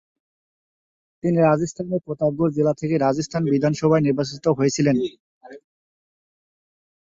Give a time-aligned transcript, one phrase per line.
[1.23, 4.95] তিনি রাজস্থানের প্রতাপগড় জেলা থেকে রাজস্থান বিধানসভায় নির্বাচিত হয়েছিলেন।